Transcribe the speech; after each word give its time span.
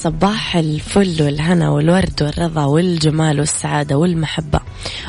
صباح 0.00 0.56
الفل 0.56 1.22
والهنا 1.22 1.70
والورد 1.70 2.22
والرضا 2.22 2.64
والجمال 2.64 3.40
والسعادة 3.40 3.96
والمحبة. 3.96 4.60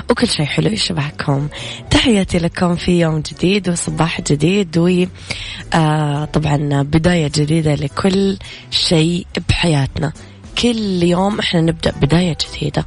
وكل 0.10 0.28
شيء 0.28 0.46
حلو 0.46 0.70
يشبهكم. 0.70 1.48
تحياتي 1.90 2.38
لكم 2.40 2.76
في 2.76 3.00
يوم 3.00 3.20
جديد 3.20 3.70
وصباح 3.70 4.22
جديد 4.22 4.78
وطبعا 4.78 6.70
آه 6.74 6.82
بداية 6.82 7.32
جديدة 7.36 7.76
لكل 7.76 8.38
شيء 8.72 9.28
بحياتنا. 9.50 10.14
كل 10.62 11.04
يوم 11.04 11.40
إحنا 11.40 11.62
نبدأ 11.62 11.92
بداية 11.92 12.38
جديدة. 12.56 12.86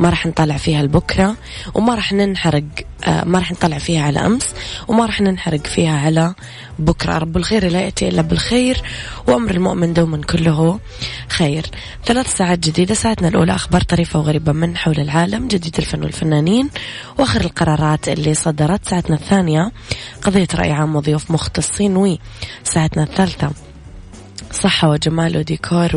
ما 0.00 0.10
راح 0.10 0.26
نطلع 0.26 0.56
فيها 0.56 0.82
لبكرة 0.82 1.36
وما 1.74 1.94
راح 1.94 2.12
ننحرق 2.12 2.64
آه، 3.04 3.24
ما 3.24 3.38
راح 3.38 3.52
نطلع 3.52 3.78
فيها 3.78 4.02
على 4.02 4.26
أمس 4.26 4.54
وما 4.88 5.06
راح 5.06 5.20
ننحرق 5.20 5.66
فيها 5.66 5.98
على 5.98 6.34
بكرة. 6.78 7.18
رب 7.18 7.36
الخير 7.36 7.68
لا 7.68 7.80
يأتي 7.80 8.08
إلا 8.08 8.22
بالخير 8.22 8.82
وأمر 9.26 9.50
المؤمن 9.50 9.92
دوما 9.92 10.16
كله 10.16 10.80
خير. 11.28 11.66
ثلاث 12.04 12.36
ساعات 12.36 12.58
جديدة 12.58 12.94
ساعتنا 12.94 13.28
الأولى 13.28 13.54
أخبار 13.54 13.80
طريفة 13.80 14.18
وغريبة 14.18 14.52
من 14.52 14.76
حول 14.76 15.00
العالم 15.00 15.48
جديد 15.48 15.76
الفن 15.78 16.02
والفنانين 16.02 16.70
وآخر 17.18 17.40
القرارات 17.40 18.08
اللي 18.08 18.34
صدرت. 18.34 18.84
ساعتنا 18.88 19.16
الثانية 19.16 19.72
قضية 20.22 20.48
رأي 20.54 20.72
عام 20.72 20.96
وضيوف 20.96 21.30
مختصين 21.30 21.96
وساعتنا 21.96 23.02
الثالثة 23.02 23.50
صحة 24.52 24.90
وجمال 24.90 25.36
وديكور 25.36 25.90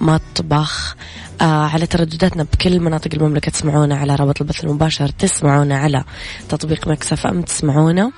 ومطبخ. 0.00 0.96
آه 1.40 1.44
على 1.44 1.86
تردداتنا 1.86 2.42
بكل 2.42 2.80
مناطق 2.80 3.10
المملكة 3.14 3.50
تسمعونا 3.50 3.96
على 3.96 4.14
رابط 4.14 4.40
البث 4.40 4.64
المباشر 4.64 5.08
تسمعونا 5.08 5.76
على 5.78 6.04
تطبيق 6.48 6.88
Mix 6.88 7.26
FM 7.26 7.42
تسمعونا 7.42 8.10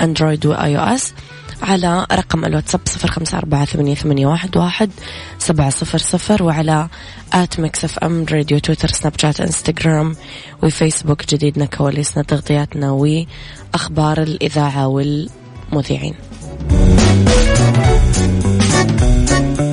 Android 0.00 0.46
و 0.46 0.78
iOS 0.78 1.14
على 1.62 2.06
رقم 2.12 2.44
الواتساب 2.44 2.80
صفر 2.84 3.10
خمسة 3.10 3.38
أربعة 3.38 3.64
ثمانية, 3.64 3.94
ثمانية 3.94 4.26
واحد, 4.26 4.56
واحد 4.56 4.90
سبعة 5.38 5.70
صفر 5.70 5.98
صفر 5.98 6.42
وعلى 6.42 6.88
at 7.32 7.60
Mix 7.60 7.98
FM 7.98 8.26
Radio 8.32 8.58
تويتر 8.58 8.88
سناب 8.88 9.12
شات 9.18 9.40
إنستغرام 9.40 10.16
وفيسبوك. 10.62 11.26
جديدنا 11.26 11.64
كواليسنا 11.64 12.22
تغطياتنا 12.22 12.90
وأخبار 12.90 14.22
الإذاعة 14.22 14.86
والمذيعين. 14.86 16.14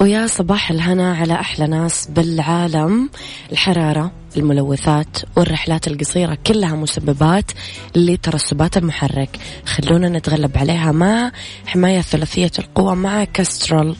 ويا 0.00 0.26
صباح 0.26 0.70
الهنا 0.70 1.14
على 1.14 1.34
أحلى 1.34 1.66
ناس 1.66 2.06
بالعالم. 2.10 3.10
الحرارة 3.52 4.12
الملوثات 4.36 5.16
والرحلات 5.36 5.88
القصيرة 5.88 6.38
كلها 6.46 6.74
مسببات 6.74 7.50
لترسبات 7.96 8.76
المحرك. 8.76 9.38
خلونا 9.64 10.08
نتغلب 10.08 10.58
عليها 10.58 10.92
مع 10.92 11.32
حماية 11.66 12.00
ثلاثية 12.00 12.50
القوة 12.58 12.94
مع 12.94 13.24
Castrol 13.24 13.96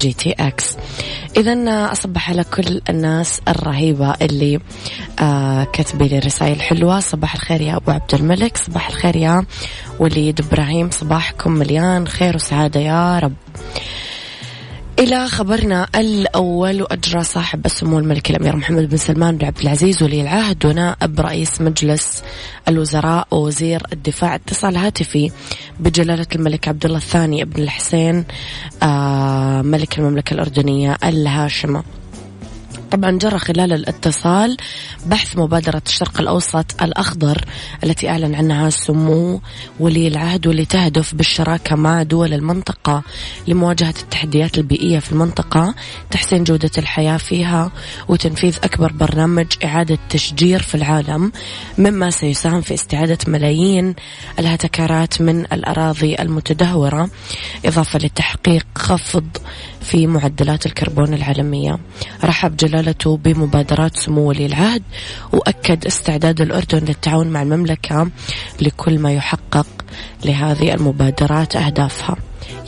GTX 0.00 0.76
اذا 1.36 1.92
أصبح 1.92 2.30
على 2.30 2.44
كل 2.44 2.80
الناس 2.88 3.40
الرهيبة 3.48 4.14
اللي 4.22 4.60
آه 5.20 5.64
كتبي 5.64 6.08
لي 6.08 6.18
رسائل 6.18 6.62
حلوة. 6.62 7.00
صباح 7.00 7.34
الخير 7.34 7.60
يا 7.60 7.76
أبو 7.76 7.90
عبد 7.90 8.14
الملك. 8.14 8.56
صباح 8.56 8.88
الخير 8.88 9.16
يا 9.16 9.44
وليد 9.98 10.40
إبراهيم. 10.40 10.90
صباحكم 10.90 11.52
مليان 11.52 12.08
خير 12.08 12.36
وسعادة 12.36 12.80
يا 12.80 13.18
رب. 13.18 13.32
إلى 15.02 15.28
خبرنا 15.28 15.88
الأول 15.94 16.82
وأجرى 16.82 17.24
صاحب 17.24 17.66
السمو 17.66 17.98
الملكي 17.98 18.32
الأمير 18.32 18.56
محمد 18.56 18.88
بن 18.88 18.96
سلمان 18.96 19.36
بن 19.36 19.46
عبد 19.46 19.58
العزيز 19.58 20.02
ولي 20.02 20.20
العهد 20.20 20.66
ونائب 20.66 21.20
رئيس 21.20 21.60
مجلس 21.60 22.22
الوزراء 22.68 23.28
ووزير 23.30 23.82
الدفاع 23.92 24.34
اتصال 24.34 24.76
هاتفي 24.76 25.30
بجلالة 25.80 26.26
الملك 26.34 26.68
عبد 26.68 26.84
الله 26.84 26.98
الثاني 26.98 27.42
ابن 27.42 27.62
الحسين 27.62 28.24
آه، 28.82 29.62
ملك 29.62 29.98
المملكة 29.98 30.34
الأردنية 30.34 30.96
الهاشمة. 31.04 31.82
طبعا 32.92 33.10
جرى 33.10 33.38
خلال 33.38 33.72
الاتصال 33.72 34.56
بحث 35.06 35.36
مبادرة 35.38 35.82
الشرق 35.86 36.20
الأوسط 36.20 36.82
الأخضر 36.82 37.44
التي 37.84 38.08
أعلن 38.08 38.34
عنها 38.34 38.70
سمو 38.70 39.40
ولي 39.80 40.08
العهد 40.08 40.46
واللي 40.46 40.64
تهدف 40.64 41.14
بالشراكة 41.14 41.76
مع 41.76 42.02
دول 42.02 42.32
المنطقة 42.32 43.02
لمواجهة 43.48 43.94
التحديات 44.02 44.58
البيئية 44.58 44.98
في 44.98 45.12
المنطقة 45.12 45.74
تحسين 46.10 46.44
جودة 46.44 46.70
الحياة 46.78 47.16
فيها 47.16 47.70
وتنفيذ 48.08 48.56
أكبر 48.64 48.92
برنامج 48.92 49.46
إعادة 49.64 49.98
تشجير 50.10 50.62
في 50.62 50.74
العالم 50.74 51.32
مما 51.78 52.10
سيساهم 52.10 52.60
في 52.60 52.74
استعادة 52.74 53.18
ملايين 53.26 53.94
الهتكرات 54.38 55.20
من 55.20 55.40
الأراضي 55.52 56.14
المتدهورة 56.14 57.10
إضافة 57.64 57.98
لتحقيق 57.98 58.66
خفض 58.74 59.26
في 59.80 60.06
معدلات 60.06 60.66
الكربون 60.66 61.14
العالمية. 61.14 61.78
رحب 62.24 62.56
جلالته 62.82 63.16
بمبادرات 63.16 63.96
سمو 63.96 64.28
ولي 64.28 64.46
العهد 64.46 64.82
وأكد 65.32 65.86
استعداد 65.86 66.40
الأردن 66.40 66.78
للتعاون 66.78 67.26
مع 67.26 67.42
المملكة 67.42 68.10
لكل 68.60 68.98
ما 68.98 69.12
يحقق 69.12 69.66
لهذه 70.24 70.74
المبادرات 70.74 71.56
أهدافها. 71.56 72.16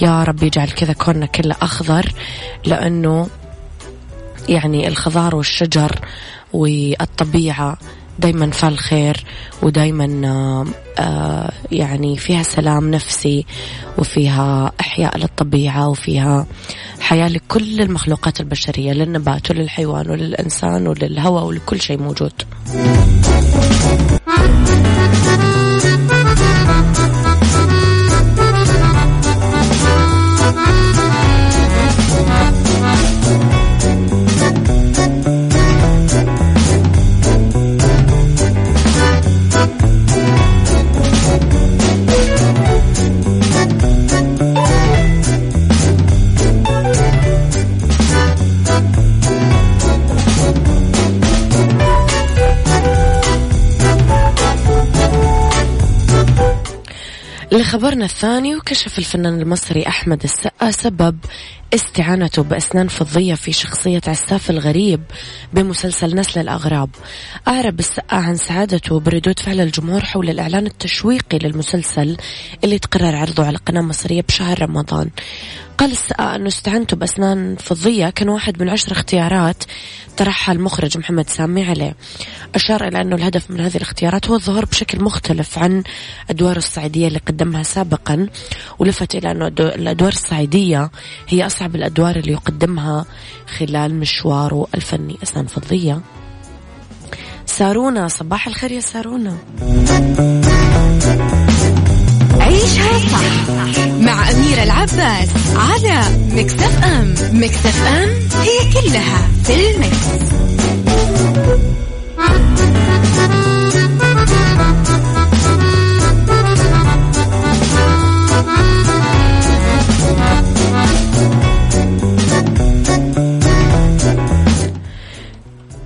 يا 0.02 0.24
رب 0.24 0.42
يجعل 0.42 0.70
كذا 0.70 0.92
كوننا 0.92 1.26
كله 1.26 1.56
أخضر 1.62 2.12
لأنه 2.66 3.28
يعني 4.48 4.88
الخضار 4.88 5.36
والشجر 5.36 6.00
والطبيعة 6.52 7.78
دايما 8.18 8.50
فالخير 8.50 9.24
ودايما 9.62 10.28
آه، 10.28 10.66
آه، 11.02 11.52
يعني 11.72 12.16
فيها 12.16 12.42
سلام 12.42 12.90
نفسي 12.90 13.46
وفيها 13.98 14.72
إحياء 14.80 15.18
للطبيعة 15.18 15.88
وفيها 15.88 16.46
حياة 17.00 17.28
لكل 17.28 17.80
المخلوقات 17.80 18.40
البشرية 18.40 18.92
للنبات 18.92 19.50
وللحيوان 19.50 20.10
وللإنسان 20.10 20.86
وللهواء 20.86 21.44
ولكل 21.44 21.80
شيء 21.80 21.98
موجود. 21.98 22.32
لخبرنا 57.54 58.04
الثاني 58.04 58.56
وكشف 58.56 58.98
الفنان 58.98 59.40
المصري 59.40 59.86
أحمد 59.88 60.22
السقا 60.22 60.70
سبب 60.70 61.18
استعانته 61.74 62.42
بأسنان 62.42 62.88
فضية 62.88 63.34
في 63.34 63.52
شخصية 63.52 64.00
عساف 64.06 64.50
الغريب 64.50 65.00
بمسلسل 65.52 66.16
نسل 66.16 66.40
الأغراب. 66.40 66.90
أعرب 67.48 67.78
السقا 67.78 68.16
عن 68.16 68.36
سعادته 68.36 69.00
بردود 69.00 69.38
فعل 69.38 69.60
الجمهور 69.60 70.04
حول 70.04 70.30
الإعلان 70.30 70.66
التشويقي 70.66 71.38
للمسلسل 71.38 72.16
اللي 72.64 72.78
تقرر 72.78 73.16
عرضه 73.16 73.46
على 73.46 73.56
قناة 73.56 73.80
مصرية 73.80 74.22
بشهر 74.22 74.62
رمضان. 74.62 75.10
قال 75.78 75.92
السقا 75.92 76.36
أنه 76.36 76.48
استعنت 76.48 76.94
بأسنان 76.94 77.56
فضية. 77.56 78.10
كان 78.10 78.28
واحد 78.28 78.62
من 78.62 78.68
عشر 78.68 78.92
اختيارات 78.92 79.64
طرحها 80.16 80.52
المخرج 80.52 80.98
محمد 80.98 81.30
سامي 81.30 81.64
عليه. 81.64 81.96
أشار 82.54 82.88
إلى 82.88 83.00
أنه 83.00 83.16
الهدف 83.16 83.50
من 83.50 83.60
هذه 83.60 83.76
الاختيارات 83.76 84.28
هو 84.28 84.34
الظهور 84.34 84.64
بشكل 84.64 85.04
مختلف 85.04 85.58
عن 85.58 85.82
أدوار 86.30 86.56
الصعيدية 86.56 87.08
اللي 87.08 87.18
قدمها 87.18 87.62
سابقا 87.62 88.28
ولفت 88.78 89.14
إلى 89.14 89.30
أنه 89.30 89.46
الأدوار 89.58 90.12
الصعيدية 90.12 90.90
هي 91.28 91.46
أصعب 91.46 91.76
الأدوار 91.76 92.16
اللي 92.16 92.32
يقدمها 92.32 93.04
خلال 93.58 93.94
مشواره 93.94 94.66
الفني. 94.74 95.18
أسنان 95.22 95.46
فضية. 95.46 96.00
سارونا 97.46 98.08
صباح 98.08 98.46
الخير 98.46 98.72
يا 98.72 98.80
سارونا. 98.80 99.36
عيشها 102.40 102.98
صح. 102.98 103.83
مع 104.04 104.30
أميرة 104.30 104.62
العباس 104.62 105.28
على 105.56 106.00
مكتف 106.30 106.84
أم 106.84 107.14
مكتف 107.32 107.86
أم 107.86 108.08
هي 108.42 108.72
كلها 108.72 109.28
في 109.44 109.70
المكس. 109.70 110.24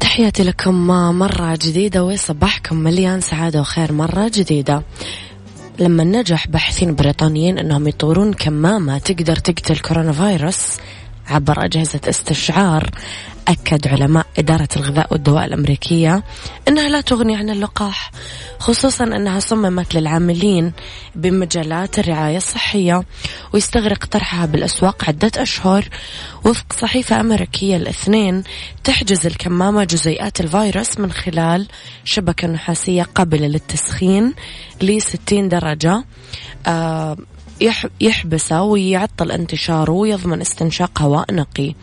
تحياتي 0.00 0.42
لكم 0.42 0.86
مرة 1.18 1.58
جديدة 1.62 2.04
وصباحكم 2.04 2.76
مليان 2.76 3.20
سعادة 3.20 3.60
وخير 3.60 3.92
مرة 3.92 4.30
جديدة 4.34 4.82
لما 5.78 6.04
نجح 6.04 6.48
باحثين 6.48 6.94
بريطانيين 6.94 7.58
أنهم 7.58 7.88
يطورون 7.88 8.32
كمامة 8.32 8.98
تقدر 8.98 9.36
تقتل 9.36 9.78
كورونا 9.78 10.12
فيروس 10.12 10.78
عبر 11.28 11.64
أجهزة 11.64 12.00
استشعار 12.08 12.90
أكد 13.48 13.88
علماء 13.88 14.26
إدارة 14.38 14.68
الغذاء 14.76 15.12
والدواء 15.12 15.44
الأمريكية 15.44 16.22
أنها 16.68 16.88
لا 16.88 17.00
تغني 17.00 17.36
عن 17.36 17.50
اللقاح 17.50 18.10
خصوصا 18.58 19.04
أنها 19.04 19.40
صممت 19.40 19.94
للعاملين 19.94 20.72
بمجالات 21.14 21.98
الرعاية 21.98 22.36
الصحية 22.36 23.02
ويستغرق 23.52 24.04
طرحها 24.04 24.46
بالأسواق 24.46 25.04
عدة 25.08 25.30
أشهر. 25.36 25.88
وفق 26.44 26.72
صحيفة 26.72 27.20
أمريكية 27.20 27.76
الاثنين 27.76 28.42
تحجز 28.84 29.26
الكمامة 29.26 29.84
جزيئات 29.84 30.40
الفيروس 30.40 30.98
من 30.98 31.12
خلال 31.12 31.68
شبكة 32.04 32.48
نحاسية 32.48 33.02
قابلة 33.02 33.46
للتسخين 33.46 34.34
ل 34.82 35.02
60 35.02 35.48
درجة 35.48 36.04
آه 36.66 37.16
يحبسه 38.00 38.62
ويعطل 38.62 39.30
انتشاره 39.30 39.92
ويضمن 39.92 40.40
استنشاق 40.40 41.02
هواء 41.02 41.34
نقي. 41.34 41.74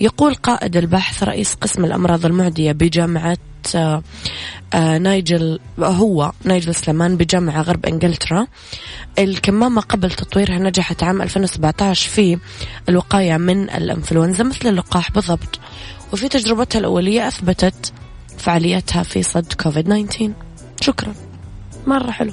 يقول 0.00 0.34
قائد 0.34 0.76
البحث 0.76 1.22
رئيس 1.22 1.54
قسم 1.54 1.84
الأمراض 1.84 2.26
المعدية 2.26 2.72
بجامعة 2.72 3.38
آه، 3.74 4.02
آه، 4.74 4.98
نايجل 4.98 5.58
هو 5.78 6.32
نايجل 6.44 6.74
سليمان 6.74 7.16
بجامعة 7.16 7.62
غرب 7.62 7.86
إنجلترا. 7.86 8.46
الكمامة 9.18 9.80
قبل 9.80 10.10
تطويرها 10.10 10.58
نجحت 10.58 11.02
عام 11.02 11.22
2017 11.22 12.08
في 12.08 12.38
الوقاية 12.88 13.36
من 13.36 13.70
الإنفلونزا 13.70 14.44
مثل 14.44 14.68
اللقاح 14.68 15.10
بالضبط. 15.10 15.58
وفي 16.12 16.28
تجربتها 16.28 16.78
الأولية 16.78 17.28
أثبتت 17.28 17.92
فعاليتها 18.38 19.02
في 19.02 19.22
صد 19.22 19.52
كوفيد 19.52 19.84
19 19.84 20.32
شكرا. 20.80 21.14
مرة 21.86 22.10
حلو. 22.10 22.32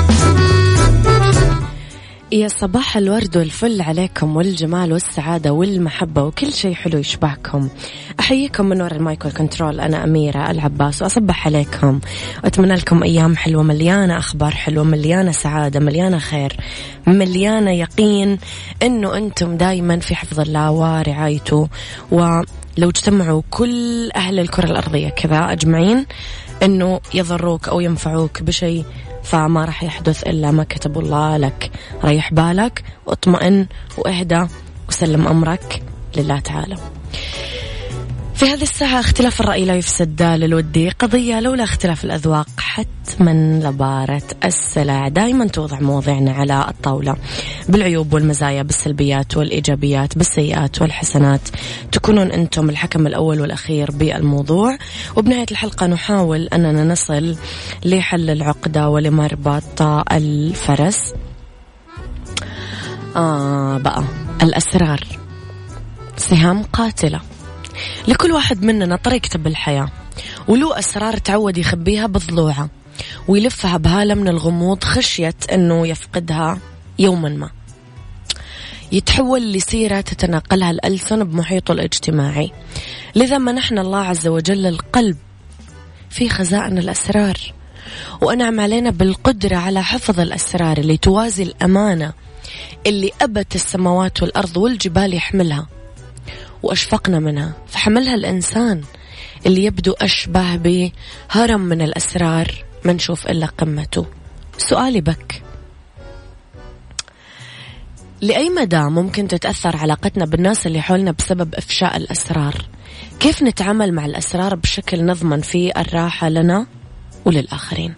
يا 2.33 2.47
صباح 2.47 2.97
الورد 2.97 3.37
والفل 3.37 3.81
عليكم 3.81 4.35
والجمال 4.35 4.93
والسعادة 4.93 5.51
والمحبة 5.51 6.23
وكل 6.23 6.53
شيء 6.53 6.73
حلو 6.73 6.99
يشبهكم. 6.99 7.69
أحييكم 8.19 8.65
من 8.65 8.81
وراء 8.81 8.95
المايكرو 8.95 9.31
كنترول 9.31 9.79
أنا 9.79 10.03
أميرة 10.03 10.51
العباس 10.51 11.01
وأصبح 11.01 11.47
عليكم. 11.47 11.99
وأتمنى 12.43 12.73
لكم 12.73 13.03
أيام 13.03 13.35
حلوة 13.35 13.63
مليانة 13.63 14.17
أخبار 14.17 14.51
حلوة 14.51 14.83
مليانة 14.83 15.31
سعادة 15.31 15.79
مليانة 15.79 16.17
خير 16.17 16.57
مليانة 17.07 17.71
يقين 17.71 18.37
أنه 18.83 19.17
أنتم 19.17 19.57
دايما 19.57 19.99
في 19.99 20.15
حفظ 20.15 20.39
الله 20.39 20.71
ورعايته. 20.71 21.69
ولو 22.11 22.43
اجتمعوا 22.89 23.41
كل 23.49 24.11
أهل 24.15 24.39
الكرة 24.39 24.65
الأرضية 24.65 25.09
كذا 25.09 25.51
أجمعين 25.51 26.05
أنه 26.63 26.99
يضروك 27.13 27.69
أو 27.69 27.79
ينفعوك 27.79 28.43
بشيء 28.43 28.85
فما 29.23 29.65
راح 29.65 29.83
يحدث 29.83 30.23
إلا 30.23 30.51
ما 30.51 30.63
كتب 30.63 30.99
الله 30.99 31.37
لك. 31.37 31.71
ريح 32.03 32.33
بالك 32.33 32.83
واطمئن 33.05 33.67
واهدى 33.97 34.45
وسلم 34.89 35.27
أمرك 35.27 35.83
لله 36.17 36.39
تعالى. 36.39 36.77
في 38.41 38.47
هذه 38.47 38.61
الساعة 38.61 38.99
اختلاف 38.99 39.41
الرأي 39.41 39.65
لا 39.65 39.75
يفسد 39.75 40.21
للودي 40.21 40.89
قضية 40.89 41.39
لولا 41.39 41.63
اختلاف 41.63 42.05
الأذواق. 42.05 42.47
حتما 42.57 43.59
لبارة 43.63 44.21
السلع. 44.45 45.07
دائما 45.07 45.47
توضع 45.47 45.79
مواضيعنا 45.79 46.31
على 46.31 46.65
الطاولة. 46.69 47.15
بالعيوب 47.69 48.13
والمزايا 48.13 48.63
بالسلبيات 48.63 49.37
والإيجابيات 49.37 50.17
بالسيئات 50.17 50.81
والحسنات. 50.81 51.41
تكونون 51.91 52.31
أنتم 52.31 52.69
الحكم 52.69 53.07
الأول 53.07 53.41
والأخير 53.41 53.91
بالموضوع. 53.91 54.77
وبنهاية 55.17 55.45
الحلقة 55.51 55.87
نحاول 55.87 56.47
أننا 56.47 56.83
نصل 56.83 57.35
لحل 57.85 58.29
العقدة 58.29 58.89
ولمربط 58.89 59.81
الفرس. 60.11 61.13
آه 63.15 63.77
بقى 63.77 64.03
الأسرار. 64.43 65.07
سهام 66.17 66.63
قاتلة. 66.63 67.19
لكل 68.07 68.31
واحد 68.31 68.63
مننا 68.63 68.95
طريقته 68.95 69.39
بالحياة. 69.39 69.89
وله 70.47 70.79
أسرار 70.79 71.17
تعود 71.17 71.57
يخبيها 71.57 72.07
بضلوعه 72.07 72.69
ويلفها 73.27 73.77
بهالة 73.77 74.13
من 74.13 74.27
الغموض 74.27 74.83
خشية 74.83 75.35
أنه 75.53 75.87
يفقدها 75.87 76.57
يوما 76.99 77.29
ما. 77.29 77.49
يتحول 78.91 79.53
لسيرة 79.53 80.01
تتناقلها 80.01 80.71
الألسن 80.71 81.23
بمحيطه 81.23 81.71
الاجتماعي. 81.71 82.51
لذا 83.15 83.37
منحنا 83.37 83.81
الله 83.81 83.99
عز 83.99 84.27
وجل 84.27 84.65
القلب 84.65 85.17
في 86.09 86.29
خزائن 86.29 86.77
الأسرار. 86.77 87.53
وأنعم 88.21 88.59
علينا 88.59 88.89
بالقدرة 88.89 89.55
على 89.55 89.83
حفظ 89.83 90.19
الأسرار 90.19 90.77
اللي 90.77 90.97
توازي 90.97 91.43
الأمانة 91.43 92.13
اللي 92.87 93.11
أبت 93.21 93.55
السماوات 93.55 94.23
والأرض 94.23 94.57
والجبال 94.57 95.13
يحملها. 95.13 95.67
وأشفقنا 96.63 97.19
منها. 97.19 97.53
فحملها 97.67 98.15
الإنسان 98.15 98.81
اللي 99.45 99.63
يبدو 99.63 99.91
أشبه 99.91 100.55
بهرم 100.55 101.61
من 101.61 101.81
الأسرار 101.81 102.65
ما 102.85 102.93
نشوف 102.93 103.27
إلا 103.27 103.45
قمته. 103.45 104.05
سؤالي 104.57 105.01
بك. 105.01 105.43
لأي 108.21 108.49
مدى 108.49 108.81
ممكن 108.81 109.27
تتأثر 109.27 109.77
علاقتنا 109.77 110.25
بالناس 110.25 110.67
اللي 110.67 110.81
حولنا 110.81 111.11
بسبب 111.11 111.55
إفشاء 111.55 111.97
الأسرار؟ 111.97 112.65
كيف 113.19 113.43
نتعامل 113.43 113.93
مع 113.93 114.05
الأسرار 114.05 114.55
بشكل 114.55 115.05
نضمن 115.05 115.41
فيه 115.41 115.71
الراحة 115.77 116.29
لنا 116.29 116.67
وللآخرين؟ 117.25 117.93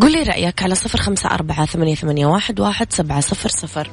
قولي 0.00 0.22
رأيك 0.22 0.62
على 0.62 0.74
صفر 0.74 0.98
خمسة 0.98 1.30
أربعة 1.30 1.66
ثمانية, 1.66 1.94
ثمانية 1.94 2.26
واحد, 2.26 2.60
واحد 2.60 2.92
سبعة 2.92 3.20
صفر 3.20 3.48
صفر. 3.48 3.90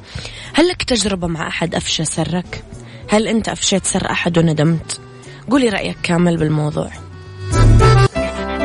هل 0.54 0.68
لك 0.68 0.82
تجربة 0.82 1.26
مع 1.26 1.48
أحد 1.48 1.74
أفشى 1.74 2.04
سرك؟ 2.04 2.64
هل 3.08 3.28
أنت 3.28 3.48
أفشيت 3.48 3.86
سر 3.86 4.10
أحد 4.10 4.38
وندمت؟ 4.38 5.00
قولي 5.50 5.68
رأيك 5.68 5.96
كامل 6.02 6.36
بالموضوع. 6.36 6.90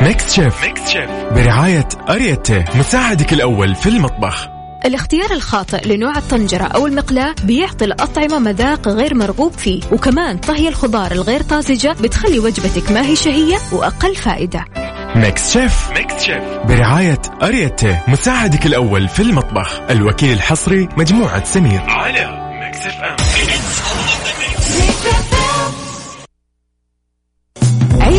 Mix 0.02 0.34
Chef, 0.34 0.64
Mix 0.64 0.88
Chef. 0.88 1.10
برعاية 1.10 1.88
Ariete 2.10 2.64
مساعدك 2.74 3.32
الأول 3.32 3.74
في 3.74 3.88
المطبخ. 3.88 4.48
الاختيار 4.84 5.30
الخاطئ 5.30 5.88
لنوع 5.88 6.18
الطنجرة 6.18 6.64
أو 6.64 6.86
المقلاة 6.86 7.34
بيعطي 7.44 7.84
الأطعمة 7.84 8.38
مذاق 8.38 8.88
غير 8.88 9.14
مرغوب 9.14 9.52
فيه 9.52 9.82
وكمان 9.92 10.38
طهي 10.38 10.68
الخضار 10.68 11.12
الغير 11.12 11.42
طازجة 11.42 11.96
بتخلي 12.00 12.38
وجبتك 12.38 12.92
ما 12.92 13.06
هي 13.06 13.16
شهية 13.16 13.56
وأقل 13.72 14.16
فائدة. 14.16 14.64
Mix 15.16 15.52
Chef 15.52 15.90
Mix 15.90 16.22
Chef 16.22 16.42
برعاية 16.68 17.22
Ariete 17.42 17.98
مساعدك 18.08 18.66
الأول 18.66 19.08
في 19.08 19.22
المطبخ. 19.22 19.80
الوكيل 19.90 20.32
الحصري 20.32 20.88
مجموعة 20.96 21.44
سمير. 21.44 21.80
على 21.80 22.41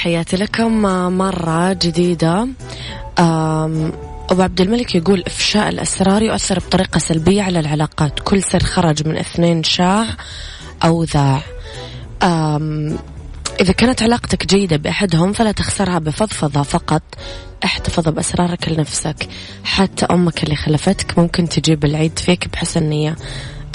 تحياتي 0.00 0.36
لكم 0.36 0.82
مرة 1.18 1.72
جديدة. 1.72 2.48
أبو 4.30 4.42
عبد 4.42 4.60
الملك 4.60 4.94
يقول 4.94 5.22
إفشاء 5.26 5.68
الأسرار 5.68 6.22
يؤثر 6.22 6.58
بطريقة 6.58 6.98
سلبية 6.98 7.42
على 7.42 7.60
العلاقات. 7.60 8.20
كل 8.20 8.42
سر 8.42 8.62
خرج 8.62 9.08
من 9.08 9.16
اثنين 9.16 9.62
شاع 9.62 10.06
أو 10.84 11.04
ذاع. 11.04 11.42
إذا 13.60 13.72
كانت 13.76 14.02
علاقتك 14.02 14.46
جيدة 14.46 14.76
بأحدهم 14.76 15.32
فلا 15.32 15.52
تخسرها 15.52 15.98
بفضفضة 15.98 16.62
فقط. 16.62 17.02
احتفظ 17.64 18.08
بأسرارك 18.08 18.68
لنفسك. 18.68 19.28
حتى 19.64 20.06
أمك 20.06 20.44
اللي 20.44 20.56
خلفتك 20.56 21.18
ممكن 21.18 21.48
تجيب 21.48 21.84
العيد 21.84 22.18
فيك 22.18 22.48
بحسن 22.48 22.82
نية. 22.82 23.16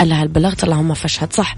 ألا 0.01 0.15
هل 0.15 0.27
بلغت؟ 0.27 0.63
اللهم 0.63 0.94
فاشهد. 0.94 1.34
صح. 1.34 1.55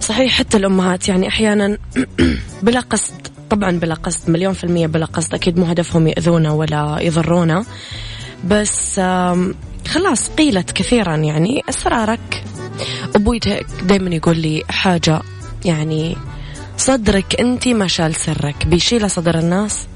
صحيح 0.00 0.32
حتى 0.32 0.56
الأمهات 0.56 1.08
يعني 1.08 1.28
أحيانا 1.28 1.78
بلا 2.62 2.80
قصد 2.80 3.28
طبعا 3.50 3.70
بلا 3.70 3.94
قصد 3.94 4.30
مليون 4.30 4.52
في 4.52 4.64
المية 4.64 4.86
بلا 4.86 5.06
قصد 5.06 5.34
أكيد 5.34 5.58
مو 5.58 5.64
هدفهم 5.66 6.08
يأذونا 6.08 6.52
ولا 6.52 6.98
يضرونا 7.00 7.64
بس 8.44 9.00
خلاص 9.88 10.30
قيلت 10.38 10.70
كثيرا 10.70 11.16
يعني 11.16 11.62
أسرارك 11.68 12.44
أبوي 13.14 13.40
دايما 13.82 14.14
يقول 14.14 14.38
لي 14.38 14.62
حاجة 14.68 15.20
يعني 15.64 16.16
صدرك 16.76 17.40
أنت 17.40 17.68
ما 17.68 17.86
شال 17.86 18.14
سرك 18.14 18.66
بيشيل 18.66 19.10
صدر 19.10 19.38
الناس. 19.38 19.86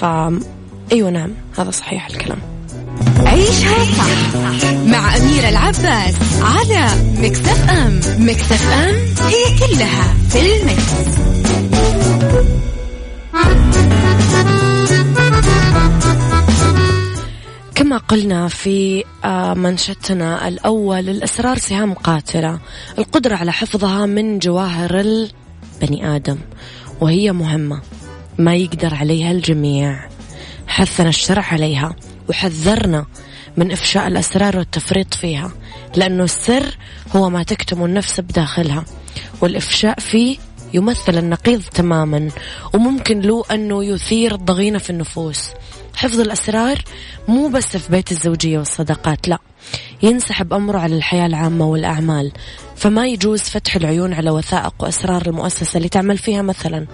ف 0.00 0.04
أيوة 0.92 1.10
نعم 1.10 1.30
هذا 1.58 1.70
صحيح 1.70 2.06
الكلام. 2.06 2.57
عيشها 3.38 3.84
صح 3.84 4.64
مع 4.86 5.16
أميرة 5.16 5.48
العباس 5.48 6.14
على 6.42 6.86
مكتف 7.18 7.70
أم 7.70 8.00
مكتف 8.18 8.70
أم 8.72 8.94
هي 9.26 9.58
كلها 9.58 10.14
في 10.30 10.40
المكس. 10.40 11.18
كما 17.74 17.96
قلنا 17.96 18.48
في 18.48 19.04
آه، 19.24 19.54
منشتنا 19.54 20.48
الأول 20.48 21.08
الأسرار 21.08 21.58
سهام 21.58 21.94
قاتلة. 21.94 22.58
القدرة 22.98 23.36
على 23.36 23.52
حفظها 23.52 24.06
من 24.06 24.38
جواهر 24.38 25.00
البني 25.00 26.16
آدم 26.16 26.38
وهي 27.00 27.32
مهمة. 27.32 27.80
ما 28.38 28.54
يقدر 28.54 28.94
عليها 28.94 29.32
الجميع. 29.32 30.08
حثنا 30.66 31.08
الشرع 31.08 31.44
عليها 31.52 31.96
وحذرنا 32.28 33.06
من 33.58 33.72
إفشاء 33.72 34.08
الأسرار 34.08 34.58
والتفريط 34.58 35.14
فيها 35.14 35.50
لأنه 35.96 36.24
السر 36.24 36.76
هو 37.16 37.30
ما 37.30 37.42
تكتم 37.42 37.84
النفس 37.84 38.20
بداخلها 38.20 38.84
والإفشاء 39.40 40.00
فيه 40.00 40.38
يمثل 40.74 41.18
النقيض 41.18 41.62
تماما 41.62 42.28
وممكن 42.74 43.20
له 43.20 43.44
أنه 43.50 43.84
يثير 43.84 44.34
الضغينة 44.34 44.78
في 44.78 44.90
النفوس. 44.90 45.50
حفظ 45.96 46.20
الأسرار 46.20 46.82
مو 47.28 47.48
بس 47.48 47.76
في 47.76 47.92
بيت 47.92 48.12
الزوجية 48.12 48.58
والصداقات 48.58 49.28
لا 49.28 49.38
ينسحب 50.02 50.54
أمره 50.54 50.78
على 50.78 50.96
الحياة 50.96 51.26
العامة 51.26 51.66
والأعمال. 51.66 52.32
فما 52.76 53.06
يجوز 53.06 53.40
فتح 53.40 53.76
العيون 53.76 54.12
على 54.12 54.30
وثائق 54.30 54.74
وأسرار 54.80 55.26
المؤسسة 55.26 55.76
اللي 55.76 55.88
تعمل 55.88 56.18
فيها 56.18 56.42
مثلا. 56.42 56.86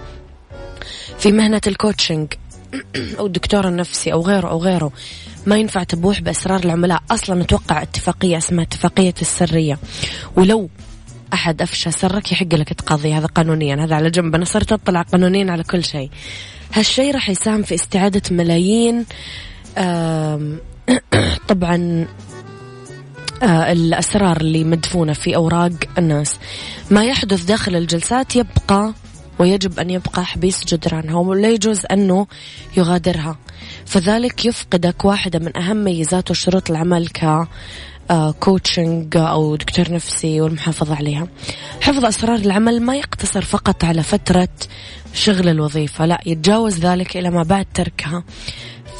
في 1.17 1.31
مهنة 1.31 1.61
الكوتشنج 1.67 2.33
أو 3.19 3.25
الدكتور 3.25 3.67
النفسي 3.67 4.13
أو 4.13 4.21
غيره 4.21 4.47
أو 4.47 4.57
غيره. 4.57 4.91
ما 5.45 5.57
ينفع 5.57 5.83
تبوح 5.83 6.21
بأسرار 6.21 6.59
العملاء. 6.59 7.03
أصلا 7.11 7.41
نتوقع 7.41 7.81
اتفاقية 7.81 8.37
اسمها 8.37 8.63
اتفاقية 8.63 9.13
السرية. 9.21 9.79
ولو 10.35 10.69
أحد 11.33 11.61
أفشى 11.61 11.91
سرك 11.91 12.31
يحق 12.31 12.53
لك 12.53 12.73
تقاضي 12.73 13.13
هذا 13.13 13.25
قانونيا. 13.25 13.85
هذا 13.85 13.95
على 13.95 14.09
جنب. 14.09 14.35
أنا 14.35 14.45
صرت 14.45 14.71
أطلع 14.71 15.01
قانونيا 15.01 15.51
على 15.51 15.63
كل 15.63 15.83
شيء. 15.83 16.09
هالشيء 16.73 17.13
راح 17.13 17.29
يساهم 17.29 17.63
في 17.63 17.75
استعادة 17.75 18.21
ملايين 18.31 19.05
طبعا 21.49 22.07
آه، 23.43 23.71
الأسرار 23.71 24.37
اللي 24.37 24.63
مدفونة 24.63 25.13
في 25.13 25.35
أوراق 25.35 25.71
الناس. 25.97 26.39
ما 26.91 27.05
يحدث 27.05 27.43
داخل 27.43 27.75
الجلسات 27.75 28.35
يبقى 28.35 28.93
ويجب 29.39 29.79
أن 29.79 29.89
يبقى 29.89 30.25
حبيس 30.25 30.65
جدرانها 30.65 31.15
ولا 31.15 31.49
يجوز 31.49 31.81
أنه 31.91 32.27
يغادرها. 32.77 33.37
فذلك 33.85 34.45
يفقدك 34.45 35.05
واحدة 35.05 35.39
من 35.39 35.57
أهم 35.57 35.83
ميزات 35.83 36.31
وشروط 36.31 36.69
العمل 36.71 37.07
ك 37.07 37.47
كوتشنج 38.39 39.17
أو 39.17 39.55
دكتور 39.55 39.91
نفسي 39.91 40.41
والمحافظة 40.41 40.95
عليها. 40.95 41.27
حفظ 41.81 42.05
أسرار 42.05 42.35
العمل 42.35 42.81
ما 42.81 42.95
يقتصر 42.95 43.41
فقط 43.41 43.83
على 43.83 44.03
فترة 44.03 44.49
شغل 45.13 45.49
الوظيفة 45.49 46.05
لا 46.05 46.19
يتجاوز 46.25 46.79
ذلك 46.79 47.17
إلى 47.17 47.29
ما 47.29 47.43
بعد 47.43 47.65
تركها. 47.73 48.23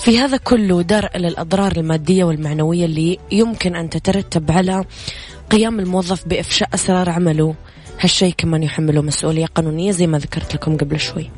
في 0.03 0.19
هذا 0.19 0.37
كله 0.37 0.81
درء 0.81 1.17
للأضرار 1.17 1.71
المادية 1.77 2.23
والمعنوية 2.23 2.85
اللي 2.85 3.19
يمكن 3.31 3.75
أن 3.75 3.89
تترتب 3.89 4.51
على 4.51 4.85
قيام 5.51 5.79
الموظف 5.79 6.27
بإفشاء 6.27 6.69
أسرار 6.73 7.09
عمله. 7.09 7.55
هالشيء 7.99 8.33
كمان 8.37 8.63
يحمله 8.63 9.01
مسؤولية 9.01 9.45
قانونية 9.45 9.91
زي 9.91 10.07
ما 10.07 10.17
ذكرت 10.17 10.55
لكم 10.55 10.77
قبل 10.77 10.99
شوي. 10.99 11.29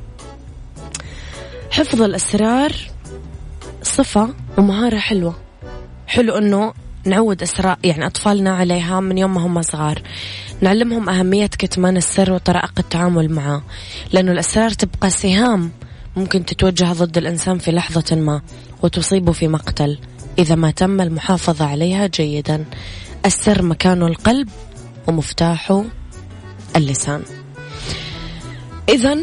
حفظ 1.71 2.01
الأسرار 2.01 2.71
صفة 3.97 4.33
ومهارة 4.57 4.97
حلوة. 4.97 5.35
حلو 6.07 6.37
أنه 6.37 6.73
نعود 7.05 7.41
أسرار 7.41 7.77
يعني 7.83 8.05
أطفالنا 8.05 8.55
عليها 8.55 8.99
من 8.99 9.17
يوم 9.17 9.33
ما 9.33 9.45
هم 9.45 9.61
صغار. 9.61 10.01
نعلمهم 10.61 11.09
أهمية 11.09 11.47
كتمان 11.47 11.97
السر 11.97 12.31
وطرائق 12.31 12.71
التعامل 12.79 13.31
معه. 13.31 13.63
لأنه 14.13 14.31
الأسرار 14.31 14.69
تبقى 14.69 15.09
سهام 15.09 15.71
ممكن 16.17 16.45
تتوجه 16.45 16.93
ضد 16.93 17.17
الإنسان 17.17 17.57
في 17.57 17.71
لحظة 17.71 18.15
ما 18.15 18.41
وتصيبه 18.83 19.31
في 19.31 19.47
مقتل. 19.47 19.99
إذا 20.39 20.55
ما 20.55 20.71
تم 20.71 21.01
المحافظة 21.01 21.65
عليها 21.65 22.07
جيدا. 22.07 22.65
السر 23.25 23.61
مكانه 23.61 24.07
القلب 24.07 24.49
ومفتاحه 25.07 25.83
اللسان. 26.75 27.23
إذا 28.89 29.17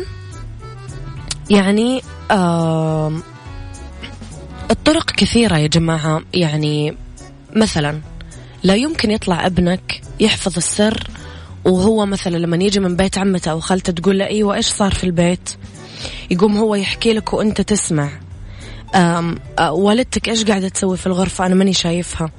يعني 1.50 2.02
آه 2.30 3.12
الطرق 4.70 5.10
كثيرة 5.10 5.58
يا 5.58 5.66
جماعة. 5.66 6.22
يعني 6.34 6.96
مثلا 7.56 8.00
لا 8.62 8.74
يمكن 8.74 9.10
يطلع 9.10 9.46
ابنك 9.46 10.00
يحفظ 10.20 10.56
السر 10.56 11.06
وهو 11.64 12.06
مثلا 12.06 12.36
لما 12.36 12.56
يجي 12.56 12.80
من 12.80 12.96
بيت 12.96 13.18
عمته 13.18 13.50
أو 13.50 13.60
خالته 13.60 13.92
تقول 13.92 14.18
له 14.18 14.26
أيوة 14.26 14.54
إيش 14.54 14.66
صار 14.66 14.94
في 14.94 15.04
البيت؟ 15.04 15.50
يقوم 16.30 16.56
هو 16.56 16.74
يحكي 16.74 17.12
لك 17.12 17.32
وأنت 17.32 17.60
تسمع. 17.60 18.10
والدتك 19.60 20.28
إيش 20.28 20.44
قاعدة 20.44 20.68
تسوي 20.68 20.96
في 20.96 21.06
الغرفة؟ 21.06 21.46
أنا 21.46 21.54
ماني 21.54 21.72
شايفها. 21.72 22.30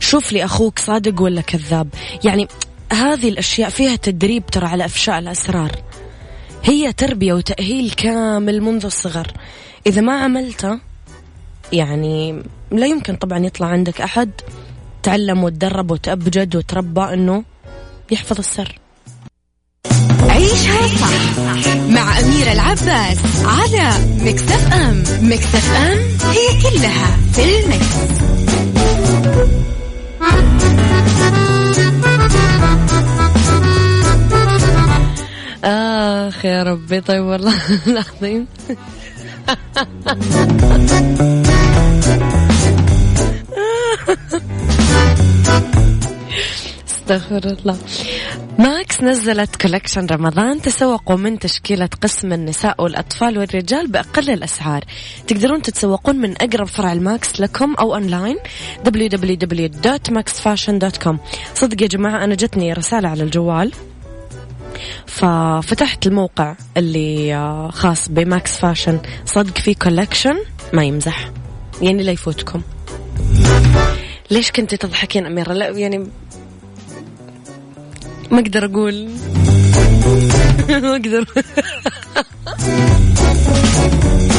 شوف 0.00 0.32
لي 0.32 0.44
أخوك 0.44 0.78
صادق 0.78 1.22
ولا 1.22 1.40
كذاب. 1.40 1.88
يعني 2.24 2.48
هذه 2.92 3.28
الأشياء 3.28 3.70
فيها 3.70 3.96
تدريب 3.96 4.46
ترى 4.46 4.66
على 4.66 4.84
إفشاء 4.84 5.18
الأسرار. 5.18 5.72
هي 6.64 6.92
تربية 6.92 7.32
وتأهيل 7.32 7.90
كامل 7.90 8.60
منذ 8.62 8.84
الصغر. 8.84 9.32
إذا 9.86 10.00
ما 10.00 10.20
عملته 10.20 10.87
يعني 11.72 12.42
لا 12.70 12.86
يمكن 12.86 13.16
طبعا 13.16 13.38
يطلع 13.38 13.66
عندك 13.66 14.00
أحد 14.00 14.30
تعلم 15.02 15.44
وتدرب 15.44 15.90
وتأبجد 15.90 16.56
وتربى 16.56 17.00
أنه 17.00 17.44
يحفظ 18.10 18.38
السر. 18.38 18.78
عيشها 20.28 20.86
صح 20.88 21.38
مع 21.88 22.18
أميرة 22.20 22.52
العباس 22.52 23.18
على 23.44 23.90
مكتف 24.20 24.72
أم. 24.72 25.02
مكتف 25.22 25.72
أم 25.76 25.98
هي 26.30 26.62
كلها 26.62 27.16
في 27.32 27.60
المكس. 27.60 28.18
آخ 35.64 36.44
يا 36.44 36.62
ربي 36.62 37.00
طيب 37.00 37.22
والله 37.24 37.54
العظيم. 37.86 38.46
استغفر 46.88 47.46
الله. 47.46 47.76
ماكس 48.58 49.02
نزلت 49.02 49.56
collection 49.56 50.06
رمضان 50.06 50.62
تسوقوا 50.62 51.16
من 51.16 51.38
تشكيلة 51.38 51.88
قسم 52.02 52.32
النساء 52.32 52.82
والأطفال 52.82 53.38
والرجال 53.38 53.86
بأقل 53.86 54.30
الأسعار. 54.30 54.84
تقدرون 55.26 55.62
تتسوقون 55.62 56.16
من 56.16 56.34
أقرب 56.42 56.66
فرع 56.66 56.92
الماكس 56.92 57.40
لكم 57.40 57.74
أو 57.74 57.94
online 57.94 58.36
www.maxfashion.com 58.84 61.16
صدق 61.54 61.82
يا 61.82 61.86
جماعة 61.86 62.24
أنا 62.24 62.34
جتني 62.34 62.72
رسالة 62.72 63.08
على 63.08 63.22
الجوال. 63.22 63.72
ففتحت 65.06 66.06
الموقع 66.06 66.54
اللي 66.76 67.34
آه، 67.34 67.70
خاص 67.70 68.08
ب 68.08 68.20
Max 68.20 68.58
Fashion. 68.58 68.98
صدق 69.26 69.58
في 69.58 69.74
collection 69.74 70.36
ما 70.72 70.84
يمزح. 70.84 71.30
يعني 71.82 72.02
لا 72.02 72.12
يفوتكم. 72.12 72.62
ليش 74.30 74.50
كنت 74.50 74.74
تضحكين 74.74 75.26
أميرة؟ 75.26 75.52
لا 75.52 75.68
يعني 75.68 75.98
ما 78.30 78.40
أقدر 78.40 78.64
أقول. 78.64 79.08
ما 80.68 80.90
أقدر. 80.90 81.24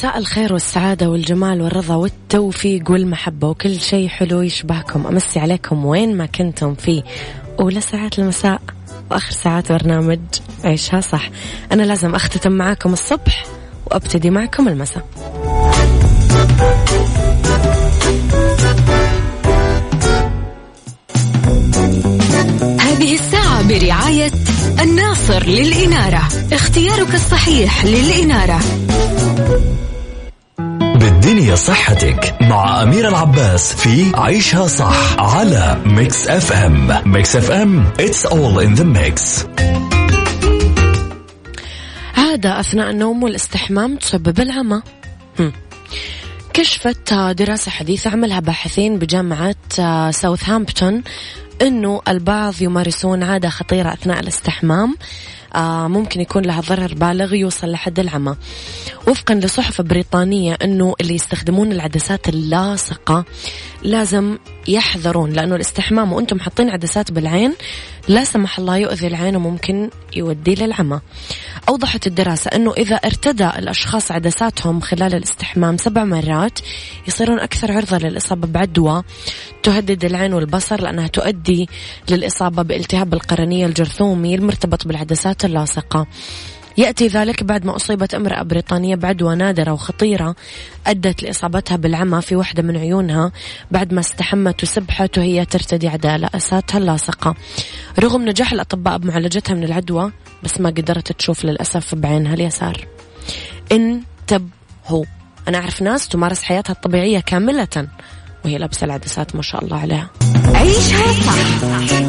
مساء 0.00 0.18
الخير 0.18 0.52
والسعادة 0.52 1.10
والجمال 1.10 1.62
والرضا 1.62 1.94
والتوفيق 1.94 2.90
والمحبة 2.90 3.48
وكل 3.48 3.80
شيء 3.80 4.08
حلو 4.08 4.40
يشبهكم. 4.40 5.06
أمسي 5.06 5.40
عليكم 5.40 5.84
وين 5.84 6.16
ما 6.16 6.26
كنتم 6.26 6.74
في 6.74 7.02
أولى 7.60 7.80
ساعات 7.80 8.18
المساء 8.18 8.60
وآخر 9.10 9.30
ساعات 9.30 9.72
برنامج 9.72 10.18
عيشها 10.64 11.00
صح. 11.00 11.30
أنا 11.72 11.82
لازم 11.82 12.14
أختتم 12.14 12.52
معاكم 12.52 12.92
الصبح 12.92 13.44
وأبتدي 13.86 14.30
معكم 14.30 14.68
المساء. 14.68 15.06
هذه 22.80 23.14
الساعة 23.14 23.68
برعاية 23.68 24.32
الناصر 24.82 25.46
للإنارة. 25.46 26.28
اختيارك 26.52 27.14
الصحيح 27.14 27.84
للإنارة. 27.84 28.60
صحتك 31.54 32.36
مع 32.40 32.82
أميرة 32.82 33.08
العباس 33.08 33.74
في 33.74 34.12
عيشها 34.14 34.66
صح 34.66 35.18
على 35.18 35.82
Mix 35.86 36.28
FM 36.28 37.02
Mix 37.12 37.36
FM 37.36 37.92
it's 37.98 38.30
all 38.30 38.60
in 38.66 38.80
the 38.80 38.84
mix. 38.84 39.46
عادة 42.16 42.60
أثناء 42.60 42.90
النوم 42.90 43.22
والاستحمام 43.22 43.96
تسبب 43.96 44.40
العمى. 44.40 44.82
كشفت 46.52 47.14
دراسة 47.14 47.70
حديثة 47.70 48.10
عملها 48.10 48.40
باحثين 48.40 48.98
بجامعة 48.98 49.56
ساوثهامبتون 50.10 51.02
أنه 51.62 52.00
البعض 52.08 52.54
يمارسون 52.60 53.22
عادة 53.22 53.48
خطيرة 53.48 53.92
أثناء 53.92 54.20
الاستحمام. 54.20 54.96
ممكن 55.88 56.20
يكون 56.20 56.42
لها 56.42 56.60
ضرر 56.60 56.94
بالغ 56.94 57.34
يوصل 57.34 57.70
لحد 57.70 57.98
العمى. 57.98 58.36
وفقا 59.06 59.34
لصحف 59.34 59.80
بريطانية 59.80 60.58
أنه 60.64 60.94
اللي 61.00 61.14
يستخدمون 61.14 61.72
العدسات 61.72 62.28
اللاصقة 62.28 63.24
لازم 63.82 64.38
يحذرون 64.68 65.32
لأنه 65.32 65.54
الاستحمام 65.56 66.12
وأنتم 66.12 66.40
حاطين 66.40 66.70
عدسات 66.70 67.12
بالعين 67.12 67.54
لا 68.08 68.24
سمح 68.24 68.58
الله 68.58 68.76
يؤذي 68.76 69.06
العين 69.06 69.36
وممكن 69.36 69.90
يودي 70.16 70.54
للعمى. 70.54 71.00
أوضحت 71.68 72.06
الدراسة 72.06 72.48
أنه 72.48 72.72
إذا 72.72 72.96
ارتدى 72.96 73.46
الأشخاص 73.46 74.12
عدساتهم 74.12 74.80
خلال 74.80 75.14
الاستحمام 75.14 75.76
سبع 75.76 76.04
مرات 76.04 76.58
يصيرون 77.08 77.40
أكثر 77.40 77.72
عرضة 77.72 77.98
للإصابة 77.98 78.48
بعدوى 78.48 79.02
تهدد 79.62 80.04
العين 80.04 80.34
والبصر 80.34 80.80
لأنها 80.80 81.06
تؤدي 81.06 81.68
للإصابة 82.10 82.62
بالتهاب 82.62 83.14
القرنية 83.14 83.66
الجرثومي 83.66 84.34
المرتبط 84.34 84.86
بالعدسات 84.86 85.44
اللاصقة. 85.44 86.06
يأتي 86.78 87.06
ذلك 87.06 87.44
بعد 87.44 87.64
ما 87.64 87.76
أصيبت 87.76 88.14
امرأة 88.14 88.42
بريطانية 88.42 88.96
بعدوى 88.96 89.36
نادرة 89.36 89.72
وخطيرة 89.72 90.36
أدت 90.86 91.22
لإصابتها 91.22 91.76
بالعمى 91.76 92.22
في 92.22 92.36
واحدة 92.36 92.62
من 92.62 92.76
عيونها 92.76 93.32
بعد 93.70 93.94
ما 93.94 94.00
استحمت 94.00 94.62
وسبحت 94.62 95.18
وهي 95.18 95.44
ترتدي 95.44 95.88
عدساتها 95.88 96.78
اللاصقة. 96.78 97.34
رغم 97.98 98.24
نجاح 98.28 98.52
الأطباء 98.52 98.98
بمعالجتها 98.98 99.54
من 99.54 99.64
العدوى 99.64 100.12
بس 100.42 100.60
ما 100.60 100.68
قدرت 100.68 101.12
تشوف 101.12 101.44
للأسف 101.44 101.94
بعينها 101.94 102.34
اليسار 102.34 102.86
انتبهوا 103.72 105.04
أنا 105.48 105.58
أعرف 105.58 105.82
ناس 105.82 106.08
تمارس 106.08 106.42
حياتها 106.42 106.72
الطبيعية 106.72 107.20
كاملة 107.20 107.88
وهي 108.44 108.58
لابسة 108.58 108.84
العدسات 108.84 109.36
ما 109.36 109.42
شاء 109.42 109.64
الله 109.64 109.76
عليها. 109.78 110.10
عيشها 110.60 111.12
صح 111.26 111.64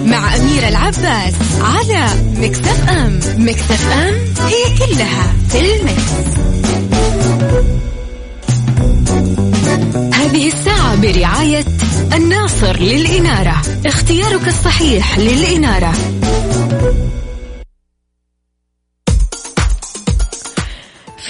مع 0.05 0.35
أميرة 0.35 0.67
العباس 0.67 1.33
على 1.61 2.05
Mix 2.35 2.62
FM. 2.62 2.89
Mix 2.89 3.19
FM 3.37 3.55
it's 3.55 3.91
all 3.91 5.33
in 5.49 5.59
the 5.59 5.82
mix. 5.82 6.11
هذه 10.15 10.47
الساعة 10.47 10.95
برعاية 10.95 11.65
الناصر 12.13 12.77
للإنارة. 12.77 13.61
اختيارك 13.85 14.47
الصحيح 14.47 15.17
للإنارة. 15.17 15.93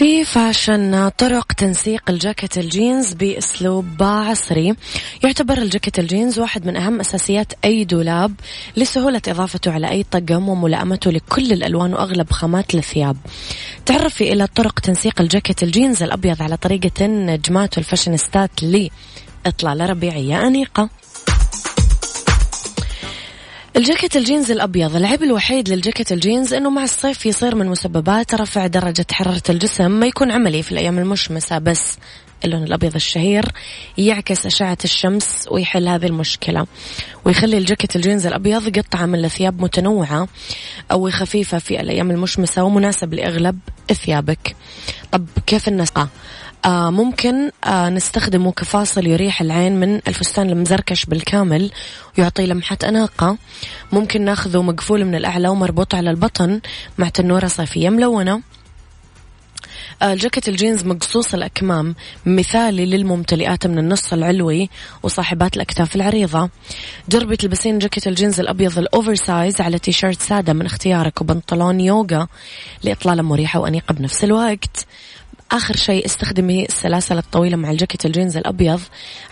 في 0.01 0.25
fashion 0.25 1.09
طرق 1.09 1.53
تنسيق 1.53 2.09
الجاكيت 2.09 2.57
الجينز 2.57 3.13
بأسلوب 3.13 4.03
عصري. 4.03 4.75
يعتبر 5.23 5.57
الجاكيت 5.57 5.99
الجينز 5.99 6.39
واحد 6.39 6.65
من 6.65 6.75
أهم 6.75 6.99
أساسيات 6.99 7.53
أي 7.65 7.83
دولاب 7.83 8.33
لسهولة 8.77 9.21
إضافته 9.27 9.71
على 9.71 9.89
أي 9.89 10.03
طقم 10.03 10.49
وملائمته 10.49 11.11
لكل 11.11 11.51
الألوان 11.51 11.93
وأغلب 11.93 12.31
خامات 12.31 12.75
الثياب. 12.75 13.17
تعرفي 13.85 14.33
إلى 14.33 14.47
طرق 14.47 14.79
تنسيق 14.79 15.21
الجاكيت 15.21 15.63
الجينز 15.63 16.03
الأبيض 16.03 16.41
على 16.41 16.57
طريقة 16.57 17.05
نجمات 17.05 17.77
الفاشينيستات 17.77 18.51
لإطلالة 18.63 19.85
ربيعية 19.85 20.47
أنيقة. 20.47 20.89
الجاكيت 23.75 24.17
الجينز 24.17 24.51
الأبيض 24.51 24.95
العيب 24.95 25.23
الوحيد 25.23 25.69
للجاكيت 25.69 26.11
الجينز 26.11 26.53
أنه 26.53 26.69
مع 26.69 26.83
الصيف 26.83 27.25
يصير 27.25 27.55
من 27.55 27.67
مسببات 27.67 28.35
رفع 28.35 28.67
درجة 28.67 29.05
حرارة 29.11 29.41
الجسم 29.49 29.91
ما 29.91 30.07
يكون 30.07 30.31
عملي 30.31 30.63
في 30.63 30.71
الأيام 30.71 30.99
المشمسة 30.99 31.57
بس 31.57 31.97
اللون 32.45 32.63
الأبيض 32.63 32.95
الشهير 32.95 33.45
يعكس 33.97 34.45
أشعة 34.45 34.77
الشمس 34.83 35.47
ويحل 35.51 35.87
هذه 35.87 36.05
المشكلة 36.05 36.67
ويخلي 37.25 37.57
الجاكيت 37.57 37.95
الجينز 37.95 38.25
الأبيض 38.25 38.77
قطعة 38.79 39.05
من 39.05 39.25
الثياب 39.25 39.61
متنوعة 39.61 40.27
أو 40.91 41.09
خفيفة 41.09 41.57
في 41.57 41.81
الأيام 41.81 42.11
المشمسة 42.11 42.63
ومناسب 42.63 43.13
لأغلب 43.13 43.59
ثيابك 43.93 44.55
طب 45.11 45.27
كيف 45.47 45.67
النسقة؟ 45.67 46.09
آه 46.65 46.89
ممكن 46.89 47.51
آه 47.63 47.89
نستخدمه 47.89 48.51
كفاصل 48.51 49.07
يريح 49.07 49.41
العين 49.41 49.79
من 49.79 49.95
الفستان 49.95 50.49
المزركش 50.49 51.05
بالكامل 51.05 51.71
ويعطي 52.17 52.45
لمحة 52.45 52.77
أناقة. 52.83 53.37
ممكن 53.91 54.21
ناخذه 54.21 54.61
مقفول 54.61 55.05
من 55.05 55.15
الأعلى 55.15 55.47
ومربوط 55.47 55.95
على 55.95 56.09
البطن 56.09 56.61
مع 56.97 57.09
تنورة 57.09 57.47
صيفية 57.47 57.89
ملونة. 57.89 58.41
آه، 60.01 60.13
الجاكيت 60.13 60.49
الجينز 60.49 60.83
مقصوص 60.85 61.33
الأكمام 61.33 61.95
مثالي 62.25 62.85
للممتلئات 62.85 63.67
من 63.67 63.77
النص 63.77 64.13
العلوي 64.13 64.69
وصاحبات 65.03 65.55
الأكتاف 65.55 65.95
العريضة. 65.95 66.49
جربي 67.09 67.35
تلبسين 67.35 67.79
جاكيت 67.79 68.07
الجينز 68.07 68.39
الأبيض 68.39 68.79
ال 68.79 69.15
oversize 69.15 69.61
على 69.61 69.79
تي 69.79 69.91
شيرت 69.91 70.21
سادة 70.21 70.53
من 70.53 70.65
اختيارك 70.65 71.21
وبنطلون 71.21 71.79
يوغا 71.79 72.27
لإطلالة 72.83 73.21
مريحة 73.21 73.59
وأنيقة 73.59 73.93
بنفس 73.93 74.23
الوقت. 74.23 74.85
آخر 75.51 75.75
شيء 75.75 76.05
استخدمي 76.05 76.65
السلاسل 76.65 77.17
الطويلة 77.17 77.57
مع 77.57 77.71
الجاكيت 77.71 78.05
الجينز 78.05 78.37
الأبيض 78.37 78.79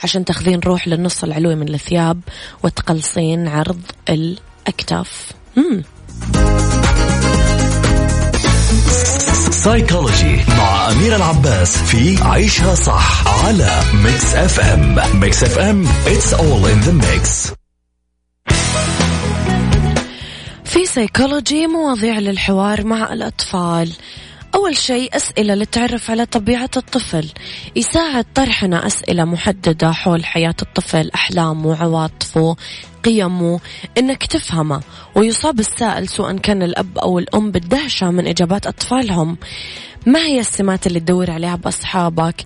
عشان 0.03 0.25
تاخذين 0.25 0.59
روح 0.59 0.87
للنص 0.87 1.23
العلوي 1.23 1.55
من 1.55 1.73
الثياب 1.73 2.21
وتقلصين 2.63 3.47
عرض 3.47 3.81
الأكتاف. 4.09 5.31
مم. 5.57 5.83
psychology 9.51 10.39
مع 10.57 10.91
أميرة 10.91 11.15
العباس 11.15 11.77
في 11.77 12.23
عيشها 12.23 12.75
صح 12.75 13.27
على 13.45 13.81
Mix 13.93 14.35
FM 14.35 15.19
Mix 15.19 15.43
FM 15.43 15.87
it's 15.87 16.33
all 16.33 16.65
in 16.65 16.87
the 16.87 17.05
mix. 17.05 17.53
في 20.65 20.85
سيكولوجي 20.85 21.67
مواضيع 21.67 22.19
للحوار 22.19 22.85
مع 22.85 23.13
الأطفال. 23.13 23.91
أول 24.55 24.77
شيء 24.77 25.15
أسئلة 25.15 25.55
للتعرف 25.55 26.11
على 26.11 26.25
طبيعة 26.25 26.69
الطفل. 26.77 27.29
يساعد 27.75 28.25
طرحنا 28.35 28.87
أسئلة 28.87 29.25
محددة 29.25 29.91
حول 29.91 30.25
حياة 30.25 30.55
الطفل 30.61 31.11
أحلامه 31.15 31.81
عواطفه 31.83 32.55
قيمه 33.03 33.59
إنك 33.97 34.25
تفهمه. 34.25 34.81
ويصاب 35.15 35.59
السائل 35.59 36.09
سواء 36.09 36.37
كان 36.37 36.63
الأب 36.63 36.97
أو 36.97 37.19
الأم 37.19 37.51
بالدهشة 37.51 38.11
من 38.11 38.27
إجابات 38.27 38.67
أطفالهم. 38.67 39.37
ما 40.05 40.19
هي 40.19 40.39
السمات 40.39 40.87
اللي 40.87 40.99
تدور 40.99 41.31
عليها 41.31 41.55
بأصحابك؟ 41.55 42.43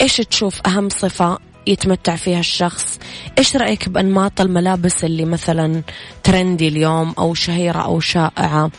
إيش 0.00 0.16
تشوف 0.16 0.60
أهم 0.66 0.88
صفة؟ 0.88 1.38
يتمتع 1.66 2.16
فيها 2.16 2.40
الشخص. 2.40 2.98
إيش 3.38 3.56
رأيك 3.56 3.88
بأنماط 3.88 4.40
الملابس 4.40 5.04
اللي 5.04 5.24
مثلا 5.24 5.82
ترندي 6.22 6.68
اليوم 6.68 7.14
أو 7.18 7.34
شهيرة 7.34 7.78
أو 7.78 8.00
شائعة؟ 8.00 8.70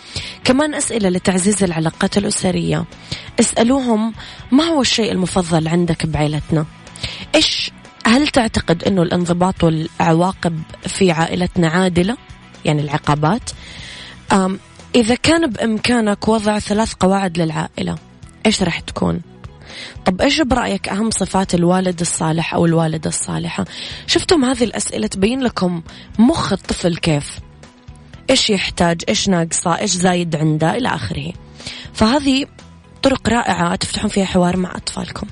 كمان 0.43 0.73
أسئلة 0.73 1.10
لتعزيز 1.10 1.63
العلاقات 1.63 2.17
الأسرية. 2.17 2.86
اسألوهم 3.39 4.13
ما 4.52 4.63
هو 4.63 4.82
الشيء 4.82 5.12
المفضل 5.12 5.67
عندك 5.67 6.06
بعائلتنا؟ 6.06 6.65
إيش 7.36 7.71
هل 8.06 8.28
تعتقد 8.28 8.84
أنه 8.84 9.02
الانضباط 9.02 9.63
والعواقب 9.63 10.62
في 10.88 11.12
عائلتنا 11.12 11.67
عادلة؟ 11.67 12.17
يعني 12.65 12.82
العقابات. 12.82 13.50
إذا 14.95 15.15
كان 15.15 15.47
بإمكانك 15.47 16.28
وضع 16.28 16.60
ثلاث 16.60 16.93
قواعد 16.93 17.38
للعائلة 17.38 17.95
إيش 18.45 18.63
راح 18.63 18.80
تكون؟ 18.80 19.21
طب 20.06 20.21
إيش 20.21 20.41
برأيك 20.41 20.89
أهم 20.89 21.12
صفات 21.12 21.56
الوالد 21.56 22.01
الصالح 22.01 22.53
أو 22.53 22.65
الوالدة 22.65 23.10
الصالحة؟ 23.10 23.65
شفتم 24.08 24.45
هذه 24.45 24.63
الأسئلة 24.63 25.08
تبين 25.08 25.41
لكم 25.41 25.82
مخ 26.19 26.53
الطفل 26.53 26.97
كيف. 26.97 27.39
إيش 28.30 28.49
يحتاج 28.49 29.01
إيش 29.10 29.30
ناقصة 29.30 29.80
إيش 29.80 29.91
زايد 29.91 30.36
عنده 30.36 30.77
إلى 30.77 30.88
آخره. 30.89 31.34
فهذه 31.93 32.45
طرق 33.03 33.30
رائعة 33.30 33.75
تفتحون 33.75 34.10
فيها 34.10 34.25
حوار 34.25 34.58
مع 34.58 34.75
أطفالكم. 34.75 35.27